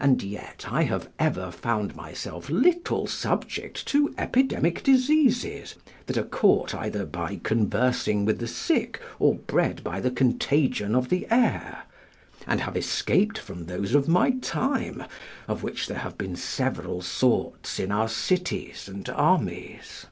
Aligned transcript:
And 0.00 0.20
yet 0.24 0.66
I 0.68 0.82
have 0.82 1.10
ever 1.16 1.52
found 1.52 1.94
myself 1.94 2.50
little 2.50 3.06
subject 3.06 3.86
to 3.86 4.12
epidemic 4.18 4.82
diseases, 4.82 5.76
that 6.06 6.16
are 6.16 6.24
caught, 6.24 6.74
either 6.74 7.06
by 7.06 7.36
conversing 7.44 8.24
with 8.24 8.40
the 8.40 8.48
sick 8.48 9.00
or 9.20 9.36
bred 9.36 9.84
by 9.84 10.00
the 10.00 10.10
contagion 10.10 10.96
of 10.96 11.08
the 11.08 11.24
air, 11.30 11.84
and 12.48 12.62
have 12.62 12.76
escaped 12.76 13.38
from 13.38 13.66
those 13.66 13.94
of 13.94 14.08
my 14.08 14.32
time, 14.42 15.04
of 15.46 15.62
which 15.62 15.86
there 15.86 15.98
have 15.98 16.18
been 16.18 16.34
several 16.34 17.00
sorts 17.00 17.78
in 17.78 17.92
our 17.92 18.08
cities 18.08 18.88
and 18.88 19.08
armies. 19.08 20.06